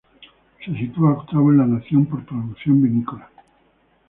[0.65, 3.29] Se sitúa octavo en la nación por producción vinícola.